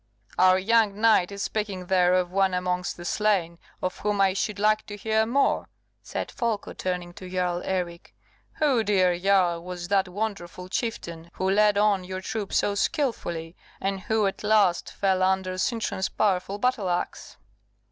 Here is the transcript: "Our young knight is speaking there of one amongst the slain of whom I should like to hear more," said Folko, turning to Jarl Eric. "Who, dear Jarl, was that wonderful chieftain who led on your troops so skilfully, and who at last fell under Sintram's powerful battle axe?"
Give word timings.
"Our 0.39 0.57
young 0.57 0.99
knight 0.99 1.31
is 1.31 1.43
speaking 1.43 1.85
there 1.85 2.15
of 2.15 2.31
one 2.31 2.55
amongst 2.55 2.97
the 2.97 3.05
slain 3.05 3.59
of 3.83 3.99
whom 3.99 4.19
I 4.19 4.33
should 4.33 4.57
like 4.57 4.83
to 4.87 4.97
hear 4.97 5.27
more," 5.27 5.69
said 6.01 6.31
Folko, 6.31 6.73
turning 6.73 7.13
to 7.13 7.29
Jarl 7.29 7.61
Eric. 7.63 8.15
"Who, 8.53 8.83
dear 8.83 9.15
Jarl, 9.19 9.63
was 9.63 9.89
that 9.89 10.07
wonderful 10.07 10.69
chieftain 10.69 11.29
who 11.35 11.47
led 11.51 11.77
on 11.77 12.03
your 12.03 12.21
troops 12.21 12.57
so 12.57 12.73
skilfully, 12.73 13.55
and 13.79 13.99
who 14.01 14.25
at 14.25 14.43
last 14.43 14.91
fell 14.91 15.21
under 15.21 15.55
Sintram's 15.59 16.09
powerful 16.09 16.57
battle 16.57 16.89
axe?" 16.89 17.37